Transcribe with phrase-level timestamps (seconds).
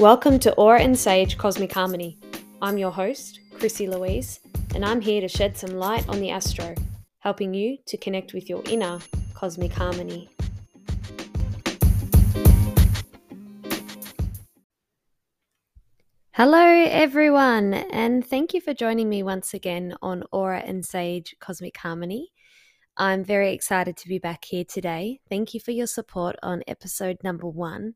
[0.00, 2.18] Welcome to Aura and Sage Cosmic Harmony.
[2.62, 4.40] I'm your host, Chrissy Louise,
[4.74, 6.74] and I'm here to shed some light on the astro,
[7.18, 9.00] helping you to connect with your inner
[9.34, 10.30] cosmic harmony.
[16.32, 21.76] Hello, everyone, and thank you for joining me once again on Aura and Sage Cosmic
[21.76, 22.32] Harmony.
[23.00, 25.20] I'm very excited to be back here today.
[25.26, 27.94] Thank you for your support on episode number one.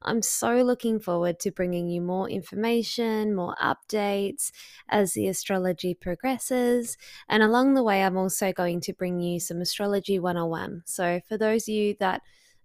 [0.00, 4.52] I'm so looking forward to bringing you more information, more updates
[4.88, 6.96] as the astrology progresses.
[7.28, 10.84] And along the way, I'm also going to bring you some astrology 101.
[10.86, 12.22] So, for those of you that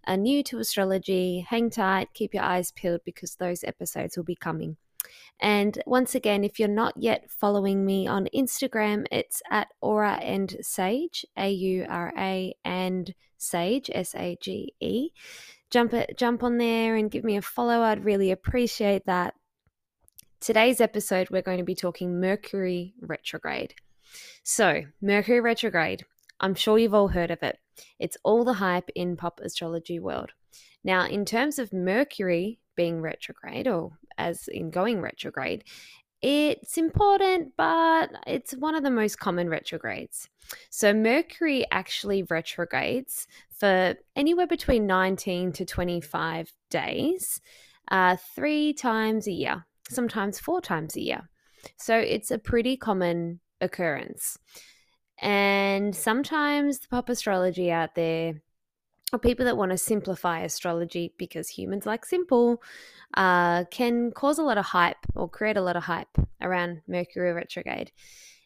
[0.08, 4.38] are new to astrology, hang tight, keep your eyes peeled because those episodes will be
[4.38, 4.78] coming.
[5.40, 10.58] And once again, if you're not yet following me on Instagram, it's at Aura and
[10.62, 15.10] Sage, A U R A and Sage, S A G E.
[15.70, 17.82] Jump it, jump on there and give me a follow.
[17.82, 19.34] I'd really appreciate that.
[20.42, 23.76] Today's episode, we're going to be talking Mercury retrograde.
[24.44, 26.06] So, Mercury retrograde,
[26.40, 27.58] I'm sure you've all heard of it.
[28.00, 30.32] It's all the hype in pop astrology world.
[30.84, 35.64] Now, in terms of Mercury being retrograde, or as in going retrograde,
[36.22, 40.30] it's important, but it's one of the most common retrogrades.
[40.70, 47.42] So, Mercury actually retrogrades for anywhere between 19 to 25 days,
[47.90, 51.30] uh, three times a year, sometimes four times a year.
[51.78, 54.38] So, it's a pretty common occurrence.
[55.22, 58.42] And sometimes the pop astrology out there
[59.14, 62.62] or people that want to simplify astrology because humans like simple
[63.16, 67.34] uh, can cause a lot of hype or create a lot of hype around Mercury
[67.34, 67.92] retrograde.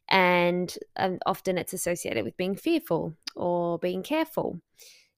[0.10, 4.62] And um, often it's associated with being fearful or being careful.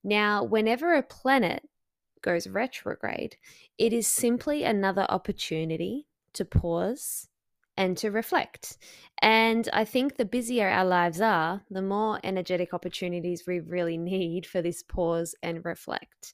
[0.04, 1.67] Now, whenever a planet
[2.22, 3.38] goes retrograde,
[3.78, 7.30] it is simply another opportunity to pause
[7.77, 8.77] and to reflect.
[9.21, 14.45] And I think the busier our lives are, the more energetic opportunities we really need
[14.45, 16.33] for this pause and reflect.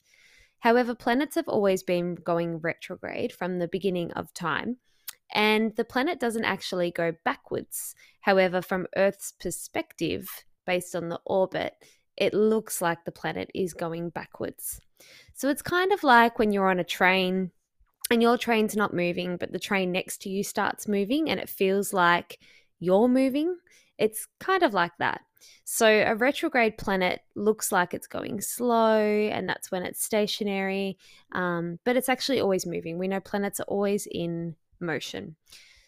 [0.60, 4.78] However, planets have always been going retrograde from the beginning of time,
[5.34, 7.94] and the planet doesn't actually go backwards.
[8.20, 10.26] However, from Earth's perspective,
[10.66, 11.74] based on the orbit,
[12.16, 14.80] it looks like the planet is going backwards.
[15.34, 17.50] So it's kind of like when you're on a train
[18.10, 21.48] and your train's not moving, but the train next to you starts moving and it
[21.48, 22.38] feels like
[22.78, 23.56] you're moving.
[23.98, 25.22] It's kind of like that.
[25.64, 30.98] So, a retrograde planet looks like it's going slow, and that's when it's stationary,
[31.32, 32.98] um, but it's actually always moving.
[32.98, 35.36] We know planets are always in motion.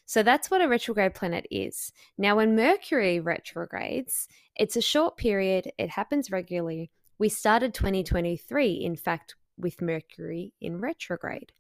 [0.05, 1.93] So, that's what a retrograde planet is.
[2.19, 6.91] Now, when Mercury retrogrades, it's a short period, it happens regularly.
[7.19, 11.53] We started 2023, in fact, with Mercury in retrograde.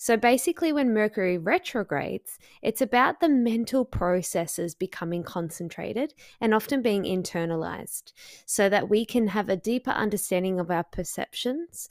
[0.00, 7.02] So basically, when Mercury retrogrades, it's about the mental processes becoming concentrated and often being
[7.02, 8.12] internalized
[8.46, 11.88] so that we can have a deeper understanding of our perceptions.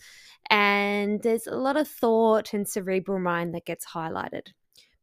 [0.49, 4.53] And there's a lot of thought and cerebral mind that gets highlighted.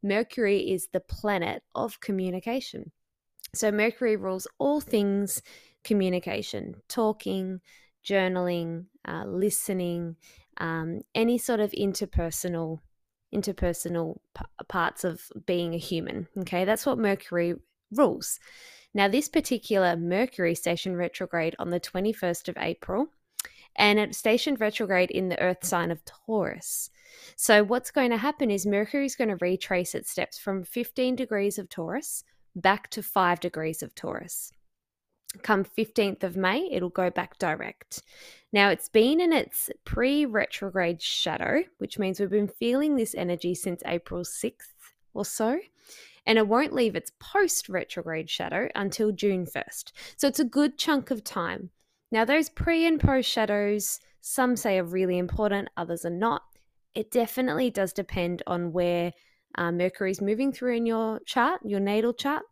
[0.02, 2.90] Mercury is the planet of communication.
[3.54, 5.42] So, Mercury rules all things
[5.84, 7.60] communication, talking,
[8.02, 10.16] journaling, uh, listening,
[10.56, 12.80] um, any sort of interpersonal
[13.34, 16.28] interpersonal p- parts of being a human.
[16.38, 17.54] Okay, that's what Mercury
[17.90, 18.38] rules.
[18.94, 23.08] Now, this particular Mercury station retrograde on the 21st of April,
[23.76, 26.90] and it stationed retrograde in the Earth sign of Taurus.
[27.36, 31.16] So, what's going to happen is Mercury is going to retrace its steps from 15
[31.16, 32.22] degrees of Taurus
[32.54, 34.52] back to 5 degrees of Taurus
[35.42, 38.02] come 15th of May, it'll go back direct.
[38.52, 43.54] Now, it's been in its pre retrograde shadow, which means we've been feeling this energy
[43.54, 44.52] since April 6th
[45.12, 45.58] or so,
[46.26, 49.92] and it won't leave its post retrograde shadow until June 1st.
[50.16, 51.70] So it's a good chunk of time.
[52.12, 56.42] Now, those pre and post shadows, some say are really important, others are not.
[56.94, 59.12] It definitely does depend on where
[59.56, 62.44] uh, Mercury is moving through in your chart, your natal chart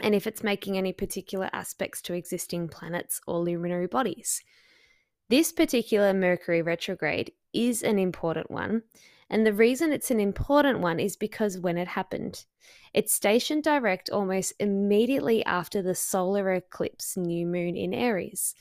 [0.00, 4.42] and if it's making any particular aspects to existing planets or luminary bodies.
[5.28, 8.82] This particular Mercury retrograde is an important one,
[9.30, 12.44] and the reason it's an important one is because when it happened,
[12.92, 18.54] it stationed direct almost immediately after the solar eclipse new moon in Aries.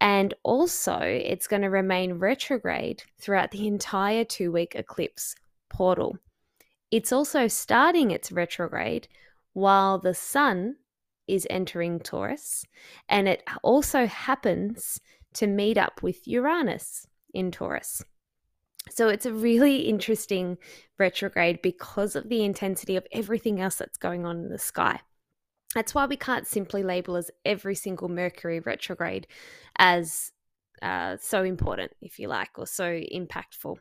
[0.00, 5.34] And also, it's going to remain retrograde throughout the entire two week eclipse
[5.68, 6.18] portal.
[6.90, 9.08] It's also starting its retrograde
[9.52, 10.76] while the sun
[11.26, 12.64] is entering Taurus,
[13.08, 15.00] and it also happens
[15.34, 18.02] to meet up with Uranus in Taurus.
[18.90, 20.58] So it's a really interesting
[20.98, 25.00] retrograde because of the intensity of everything else that's going on in the sky.
[25.74, 29.26] That's why we can't simply label as every single Mercury retrograde
[29.78, 30.32] as
[30.82, 33.76] uh, so important, if you like, or so impactful.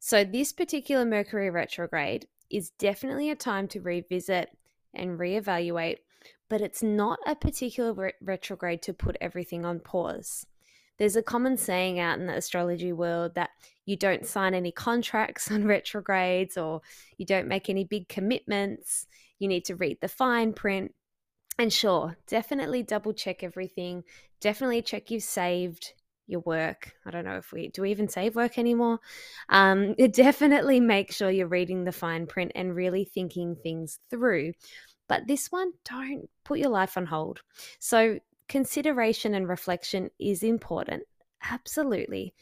[0.00, 4.50] So, this particular Mercury retrograde is definitely a time to revisit
[4.94, 5.98] and reevaluate,
[6.48, 10.46] but it's not a particular re- retrograde to put everything on pause.
[10.98, 13.50] There's a common saying out in the astrology world that
[13.84, 16.82] you don't sign any contracts on retrogrades or
[17.18, 19.06] you don't make any big commitments.
[19.38, 20.94] You need to read the fine print.
[21.58, 24.04] And sure, definitely double check everything.
[24.40, 25.94] Definitely check you've saved
[26.26, 26.92] your work.
[27.04, 29.00] I don't know if we do we even save work anymore.
[29.48, 34.52] Um, definitely make sure you're reading the fine print and really thinking things through.
[35.08, 37.40] But this one, don't put your life on hold.
[37.78, 38.18] So
[38.48, 41.02] consideration and reflection is important.
[41.50, 42.34] Absolutely.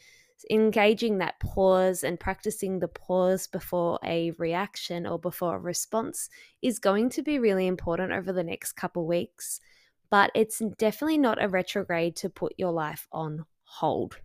[0.49, 6.29] Engaging that pause and practicing the pause before a reaction or before a response
[6.61, 9.59] is going to be really important over the next couple weeks.
[10.09, 13.45] But it's definitely not a retrograde to put your life on
[13.79, 14.17] hold.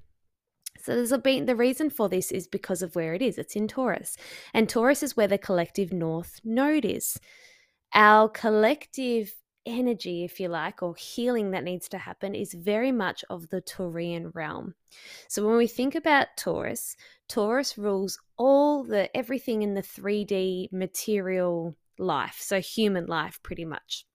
[0.81, 3.39] So there's a been the reason for this is because of where it is.
[3.39, 4.17] It's in Taurus.
[4.55, 7.19] And Taurus is where the collective north node is.
[7.95, 9.35] Our collective
[9.67, 13.61] energy, if you like, or healing that needs to happen is very much of the
[13.61, 14.75] Taurian realm.
[15.29, 16.97] So when we think about Taurus,
[17.29, 24.07] Taurus rules all the everything in the 3D material life, so human life pretty much.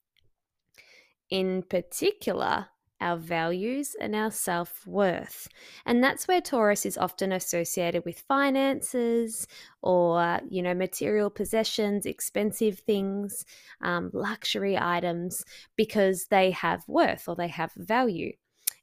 [1.30, 2.68] In particular,
[3.04, 5.48] our values, and our self worth.
[5.86, 9.48] And that's where Taurus is often associated with finances
[9.82, 13.46] or, you know, material possessions, expensive things,
[13.82, 15.44] um, luxury items,
[15.76, 18.32] because they have worth or they have value.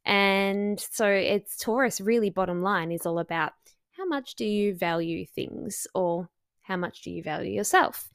[0.05, 3.52] And so it's Taurus, really, bottom line, is all about
[3.96, 6.28] how much do you value things or
[6.62, 8.11] how much do you value yourself?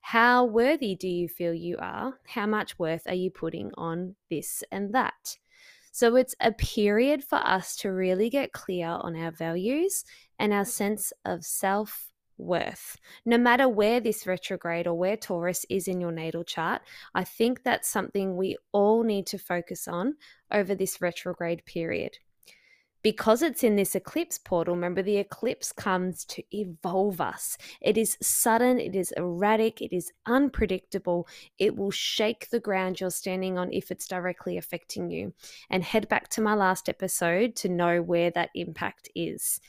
[0.00, 2.20] How worthy do you feel you are?
[2.26, 5.36] How much worth are you putting on this and that?
[5.96, 10.04] So it's a period for us to really get clear on our values
[10.38, 10.68] and our mm-hmm.
[10.68, 12.98] sense of self worth.
[13.24, 16.82] No matter where this retrograde or where Taurus is in your natal chart,
[17.14, 20.16] I think that's something we all need to focus on
[20.52, 22.18] over this retrograde period
[23.06, 27.56] because it's in this eclipse portal, remember the eclipse comes to evolve us.
[27.80, 31.28] It is sudden, it is erratic, it is unpredictable.
[31.56, 35.32] It will shake the ground you're standing on if it's directly affecting you.
[35.70, 39.60] And head back to my last episode to know where that impact is.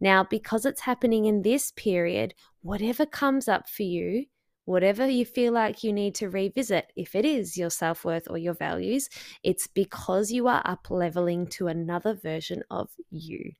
[0.00, 4.24] Now, because it's happening in this period, whatever comes up for you,
[4.64, 8.38] whatever you feel like you need to revisit, if it is your self worth or
[8.38, 9.08] your values,
[9.42, 13.52] it's because you are up leveling to another version of you.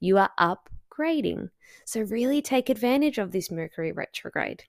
[0.00, 1.50] You are upgrading.
[1.84, 4.64] So, really take advantage of this Mercury retrograde.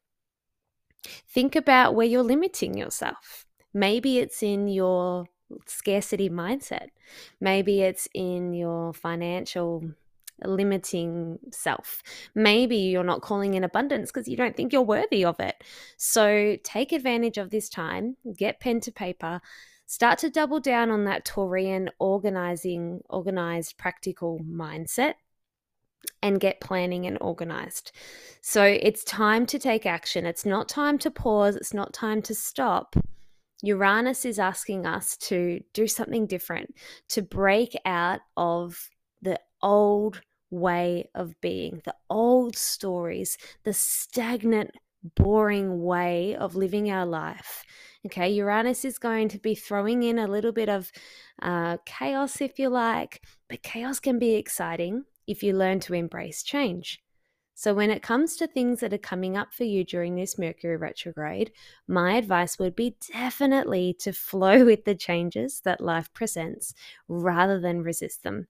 [1.30, 3.46] Think about where you're limiting yourself.
[3.74, 5.26] Maybe it's in your
[5.66, 6.88] scarcity mindset,
[7.40, 9.84] maybe it's in your financial
[10.44, 12.04] limiting self.
[12.36, 15.64] Maybe you're not calling in abundance because you don't think you're worthy of it.
[15.98, 19.42] So take advantage of this time, get pen to paper,
[19.86, 25.16] start to double down on that Taurian organizing, organized, practical mindset
[26.22, 27.92] and get planning and organized.
[28.42, 30.26] So it's time to take action.
[30.26, 32.96] It's not time to pause, it's not time to stop.
[33.64, 36.76] Uranus is asking us to do something different,
[37.10, 38.90] to break out of
[39.22, 44.72] the old way of being, the old stories, the stagnant,
[45.16, 47.64] boring way of living our life.
[48.06, 50.92] Okay, Uranus is going to be throwing in a little bit of
[51.42, 56.44] uh, chaos, if you like, but chaos can be exciting if you learn to embrace
[56.44, 57.02] change.
[57.60, 60.78] So, when it comes to things that are coming up for you during this Mercury
[60.78, 61.52] retrograde,
[61.88, 66.76] my advice would be definitely to flow with the changes that life presents
[67.08, 68.46] rather than resist them.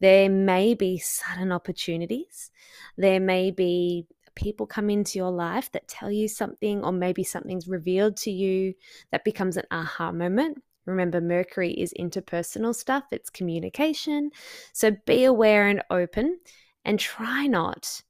[0.00, 2.50] There may be sudden opportunities,
[2.96, 7.68] there may be people come into your life that tell you something, or maybe something's
[7.68, 8.72] revealed to you
[9.10, 10.62] that becomes an aha moment.
[10.86, 14.30] Remember, Mercury is interpersonal stuff, it's communication.
[14.72, 16.38] So be aware and open
[16.86, 18.00] and try not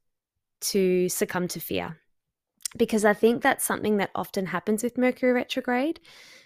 [0.60, 1.98] to succumb to fear.
[2.76, 6.00] Because I think that's something that often happens with Mercury retrograde.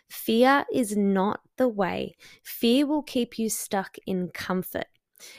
[0.09, 2.17] Fear is not the way.
[2.43, 4.87] Fear will keep you stuck in comfort.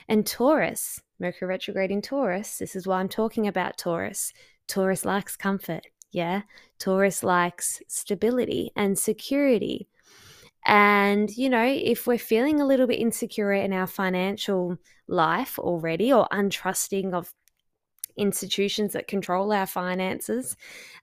[0.08, 4.32] And Taurus, Mercury retrograde in Taurus, this is why I'm talking about Taurus.
[4.68, 5.86] Taurus likes comfort.
[6.10, 6.42] Yeah.
[6.78, 9.88] Taurus likes stability and security.
[10.64, 14.76] And, you know, if we're feeling a little bit insecure in our financial
[15.08, 17.34] life already or untrusting of
[18.16, 20.56] institutions that control our finances,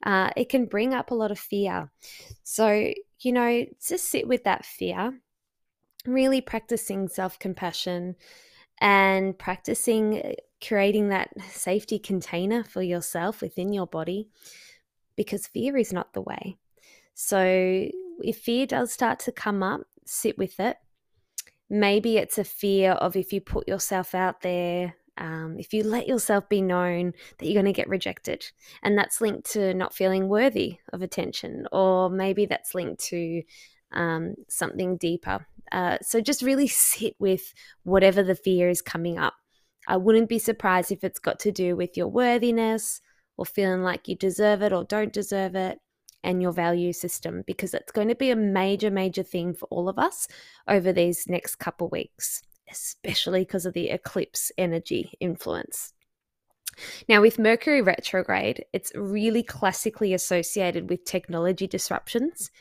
[0.03, 1.91] uh, it can bring up a lot of fear.
[2.43, 5.19] So, you know, just sit with that fear,
[6.05, 8.15] really practicing self compassion
[8.79, 10.31] and practicing uh,
[10.65, 14.27] creating that safety container for yourself within your body
[15.15, 16.57] because fear is not the way.
[17.13, 17.89] So,
[18.21, 20.77] if fear does start to come up, sit with it.
[21.69, 26.07] Maybe it's a fear of if you put yourself out there, um, if you let
[26.07, 28.49] yourself be known that you're going to get rejected.
[28.81, 33.43] And that's linked to not feeling worthy of attention, or maybe that's linked to
[33.91, 35.45] um, something deeper.
[35.71, 39.33] Uh, so just really sit with whatever the fear is coming up.
[39.87, 43.01] I wouldn't be surprised if it's got to do with your worthiness
[43.37, 45.79] or feeling like you deserve it or don't deserve it
[46.23, 49.87] and your value system because it's going to be a major, major thing for all
[49.87, 50.27] of us
[50.67, 55.93] over these next couple weeks, especially because of the eclipse energy influence.
[57.07, 62.51] Now, with Mercury retrograde, it's really classically associated with technology disruptions.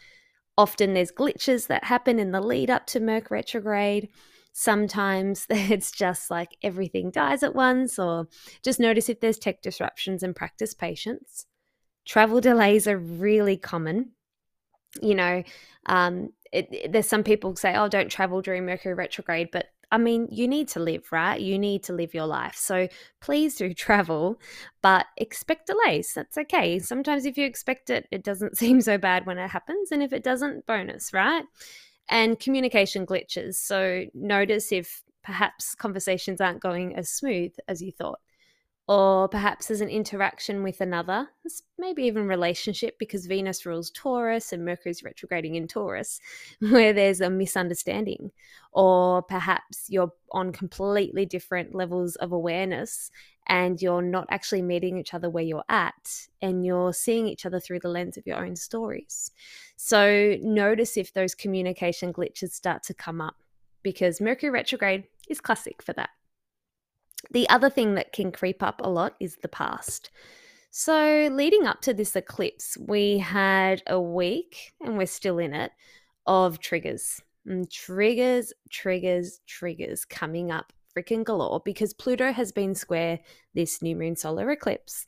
[0.57, 4.09] Often there's glitches that happen in the lead up to Mercury retrograde.
[4.53, 8.29] Sometimes it's just like everything dies at once, or
[8.63, 11.47] just notice if there's tech disruptions and practice patience.
[12.05, 14.13] Travel delays are really common.
[15.03, 15.43] You know,
[15.87, 19.99] um, it, it, there's some people say, oh, don't travel during Mercury retrograde, but I
[19.99, 21.41] mean, you need to live, right?
[21.41, 22.57] You need to live your life.
[22.57, 22.89] So
[23.21, 24.41] please do travel,
[24.83, 26.13] but expect delays.
[26.15, 26.79] That's okay.
[26.79, 29.93] Sometimes if you expect it, it doesn't seem so bad when it happens.
[29.93, 31.45] And if it doesn't, bonus, right?
[32.09, 33.57] and communication glitches.
[33.57, 38.21] So notice if perhaps conversations aren't going as smooth as you thought.
[38.89, 41.29] Or perhaps there's an interaction with another,
[41.79, 46.21] maybe even relationship because Venus rules Taurus and Mercury's retrograding in Taurus,
[46.61, 48.31] where there's a misunderstanding.
[48.73, 53.11] Or perhaps you're on completely different levels of awareness
[53.47, 57.61] and you're not actually meeting each other where you're at and you're seeing each other
[57.61, 59.33] through the lens of your own stories.
[59.77, 63.37] So notice if those communication glitches start to come up
[63.83, 66.11] because Mercury retrograde is classic for that.
[67.31, 70.11] The other thing that can creep up a lot is the past.
[70.71, 75.73] So, leading up to this eclipse, we had a week, and we're still in it,
[76.27, 77.21] of triggers.
[77.47, 83.21] And mm, triggers, triggers, triggers coming up freaking galore because Pluto has been square
[83.55, 85.07] this new moon solar eclipse.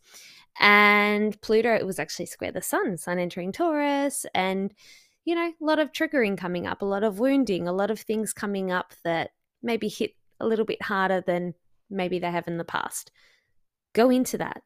[0.59, 4.73] And Pluto it was actually square the sun, sun entering Taurus, and
[5.25, 8.01] you know, a lot of triggering coming up, a lot of wounding, a lot of
[8.01, 9.31] things coming up that
[9.63, 11.55] maybe hit a little bit harder than
[11.91, 13.11] maybe they have in the past.
[13.93, 14.63] Go into that.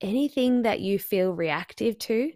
[0.00, 2.32] Anything that you feel reactive to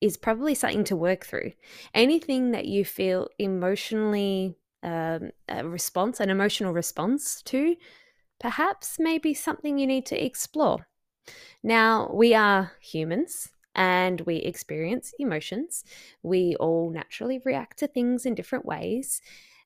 [0.00, 1.52] is probably something to work through.
[1.94, 7.76] Anything that you feel emotionally um, a response, an emotional response to,
[8.38, 10.86] perhaps maybe something you need to explore.
[11.62, 15.84] Now, we are humans and we experience emotions.
[16.22, 19.20] We all naturally react to things in different ways.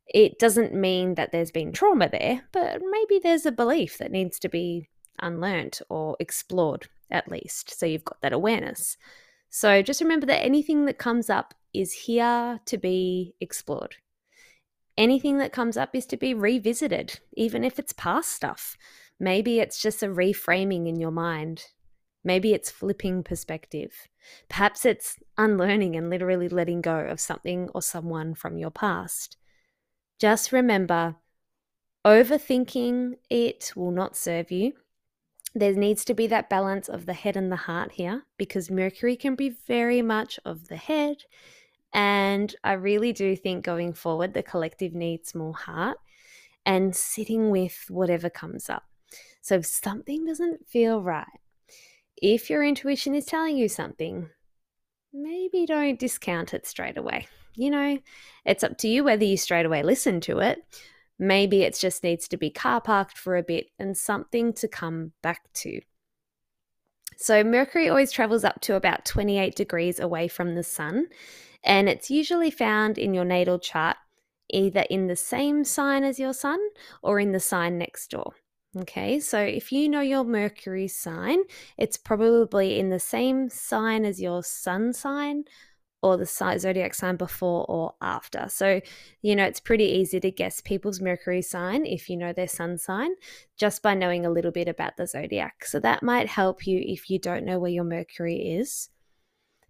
[0.06, 4.38] It doesn't mean that there's been trauma there, but maybe there's a belief that needs
[4.40, 4.88] to be
[5.20, 7.78] unlearned or explored at least.
[7.78, 8.96] So you've got that awareness.
[9.50, 13.96] So just remember that anything that comes up is here to be explored
[14.96, 18.76] anything that comes up is to be revisited, even if it's past stuff.
[19.18, 21.66] Maybe it's just a reframing in your mind.
[22.22, 24.08] Maybe it's flipping perspective.
[24.48, 29.36] Perhaps it's unlearning and literally letting go of something or someone from your past.
[30.18, 31.16] Just remember
[32.04, 34.72] overthinking it will not serve you.
[35.54, 39.16] There needs to be that balance of the head and the heart here because Mercury
[39.16, 41.16] can be very much of the head
[41.94, 45.96] and I really do think going forward, the collective needs more heart
[46.66, 48.82] and sitting with whatever comes up.
[49.42, 51.26] So if something doesn't feel right,
[52.16, 54.30] if your intuition is telling you something,
[55.12, 57.28] maybe don't discount it straight away.
[57.56, 57.98] You know,
[58.44, 60.58] it's up to you whether you straight away listen to it.
[61.18, 65.12] Maybe it just needs to be car parked for a bit and something to come
[65.22, 65.80] back to.
[67.16, 71.06] So, Mercury always travels up to about 28 degrees away from the sun,
[71.62, 73.96] and it's usually found in your natal chart
[74.50, 76.58] either in the same sign as your sun
[77.02, 78.34] or in the sign next door.
[78.76, 81.38] Okay, so if you know your Mercury sign,
[81.78, 85.44] it's probably in the same sign as your sun sign
[86.04, 88.44] or the zodiac sign before or after.
[88.50, 88.82] So,
[89.22, 92.76] you know, it's pretty easy to guess people's Mercury sign if you know their sun
[92.76, 93.12] sign
[93.56, 95.64] just by knowing a little bit about the zodiac.
[95.64, 98.90] So, that might help you if you don't know where your Mercury is.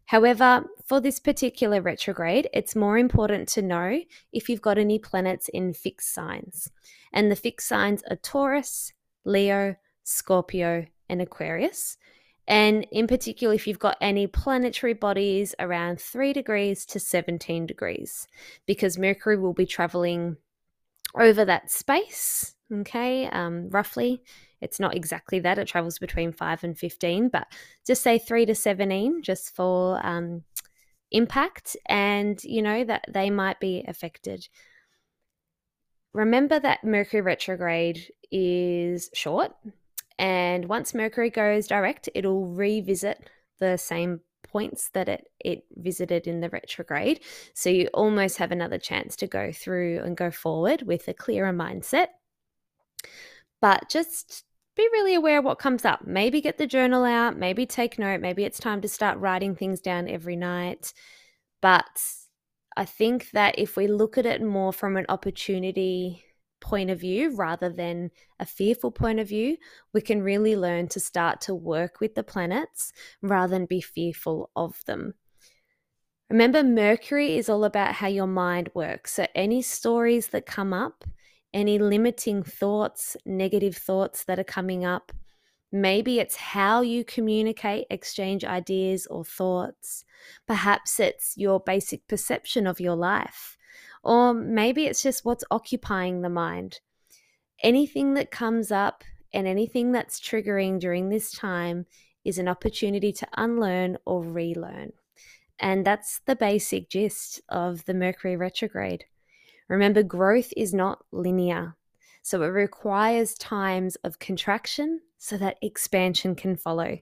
[0.06, 4.00] However, for this particular retrograde, it's more important to know
[4.32, 6.68] if you've got any planets in fixed signs.
[7.12, 8.92] And the fixed signs are Taurus,
[9.24, 11.96] Leo, Scorpio, and Aquarius.
[12.46, 18.26] And in particular, if you've got any planetary bodies around 3 degrees to 17 degrees,
[18.66, 20.36] because Mercury will be traveling
[21.18, 24.22] over that space, okay, um, roughly.
[24.60, 27.46] It's not exactly that, it travels between 5 and 15, but
[27.86, 30.44] just say 3 to 17 just for um,
[31.10, 34.48] impact, and you know that they might be affected.
[36.12, 39.52] Remember that Mercury retrograde is short,
[40.18, 43.28] and once Mercury goes direct, it'll revisit
[43.58, 47.20] the same points that it, it visited in the retrograde.
[47.54, 51.52] So you almost have another chance to go through and go forward with a clearer
[51.52, 52.08] mindset.
[53.60, 54.44] But just
[54.76, 56.06] be really aware of what comes up.
[56.06, 59.80] Maybe get the journal out, maybe take note, maybe it's time to start writing things
[59.80, 60.92] down every night.
[61.60, 62.00] But
[62.76, 66.24] I think that if we look at it more from an opportunity
[66.64, 69.58] point of view rather than a fearful point of view,
[69.92, 74.50] we can really learn to start to work with the planets rather than be fearful
[74.56, 75.14] of them.
[76.30, 79.12] Remember, Mercury is all about how your mind works.
[79.12, 81.04] So, any stories that come up,
[81.52, 85.12] any limiting thoughts, negative thoughts that are coming up,
[85.70, 90.04] maybe it's how you communicate, exchange ideas or thoughts.
[90.46, 93.58] Perhaps it's your basic perception of your life.
[94.04, 96.80] Or maybe it's just what's occupying the mind.
[97.62, 101.86] Anything that comes up and anything that's triggering during this time
[102.24, 104.92] is an opportunity to unlearn or relearn.
[105.58, 109.04] And that's the basic gist of the Mercury retrograde.
[109.68, 111.74] Remember, growth is not linear.
[112.22, 116.98] So it requires times of contraction so that expansion can follow.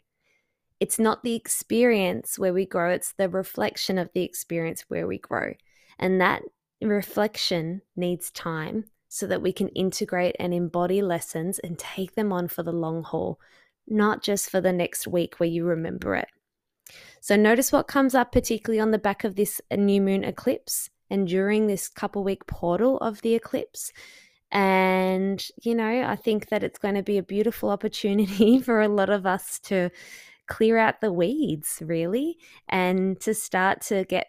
[0.78, 5.18] It's not the experience where we grow, it's the reflection of the experience where we
[5.18, 5.54] grow.
[5.99, 6.42] And that
[6.89, 12.49] reflection needs time so that we can integrate and embody lessons and take them on
[12.49, 13.39] for the long haul,
[13.87, 16.29] not just for the next week where you remember it.
[17.21, 21.29] So, notice what comes up, particularly on the back of this new moon eclipse and
[21.29, 23.92] during this couple week portal of the eclipse.
[24.51, 28.88] And, you know, I think that it's going to be a beautiful opportunity for a
[28.88, 29.90] lot of us to
[30.47, 34.29] clear out the weeds, really, and to start to get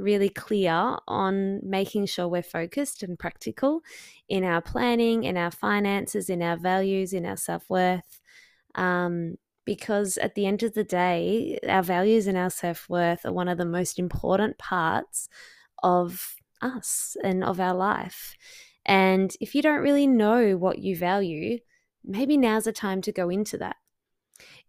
[0.00, 3.80] really clear on making sure we're focused and practical
[4.28, 8.20] in our planning, in our finances, in our values, in our self worth.
[8.74, 13.32] Um, because at the end of the day, our values and our self worth are
[13.32, 15.28] one of the most important parts
[15.82, 18.34] of us and of our life.
[18.86, 21.58] And if you don't really know what you value,
[22.04, 23.76] maybe now's the time to go into that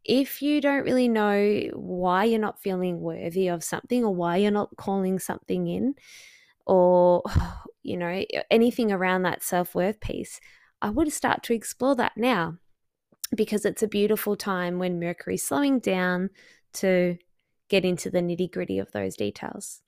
[0.04, 4.52] if you don't really know why you're not feeling worthy of something or why you're
[4.52, 5.96] not calling something in
[6.66, 7.24] or
[7.84, 10.40] you know anything around that self-worth piece
[10.82, 12.56] i would start to explore that now
[13.36, 16.30] because it's a beautiful time when mercury's slowing down
[16.74, 17.18] to
[17.70, 19.82] get into the nitty-gritty of those details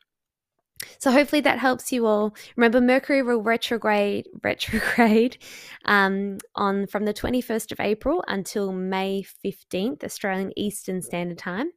[0.97, 2.35] so hopefully that helps you all.
[2.55, 5.37] Remember, Mercury will retrograde retrograde
[5.85, 11.71] um, on from the 21st of April until May 15th, Australian Eastern Standard Time.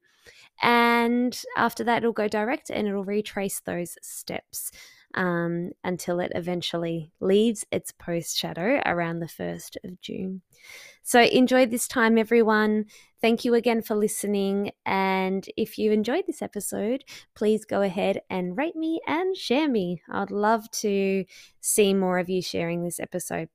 [0.62, 4.70] And after that, it'll go direct and it'll retrace those steps
[5.16, 10.42] um, until it eventually leaves its post shadow around the 1st of June.
[11.02, 12.84] So enjoy this time, everyone.
[13.20, 14.72] Thank you again for listening.
[14.84, 20.02] And if you enjoyed this episode, please go ahead and rate me and share me.
[20.10, 21.24] I'd love to
[21.60, 23.48] see more of you sharing this episode.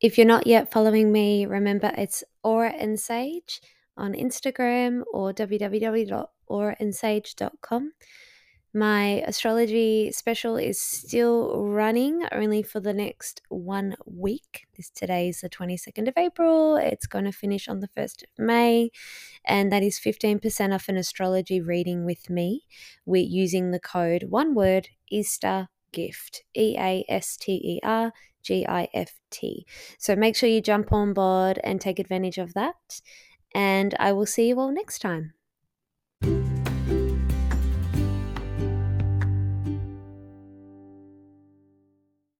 [0.00, 3.60] If you're not yet following me, remember it's Aura and Sage
[3.96, 7.92] on Instagram or www.auraandsage.com.
[8.74, 14.66] My astrology special is still running only for the next one week.
[14.74, 16.76] This today is the 22nd of April.
[16.76, 18.90] It's going to finish on the 1st of May,
[19.44, 22.62] and that is 15% off an astrology reading with me.
[23.04, 28.10] We're using the code one word Easter gift E A S T E R
[28.42, 29.66] G I F T.
[29.98, 33.02] So make sure you jump on board and take advantage of that.
[33.54, 35.34] And I will see you all next time.